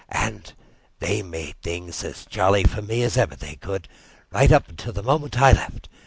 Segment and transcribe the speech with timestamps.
[0.09, 0.51] And
[0.97, 3.87] they made things as jolly for me as ever they could,
[4.31, 5.89] right up to the moment I left.